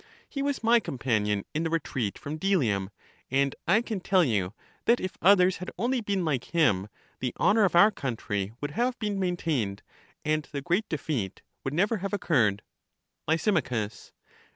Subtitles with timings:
[0.27, 2.89] He was my companion in the retreat from Delium,
[3.29, 6.87] and I can tell you that if others had only been like him,
[7.19, 9.83] the honor of our country would have been maintained,
[10.25, 12.63] and the great defeat would never have occurred.
[13.27, 14.11] Lys.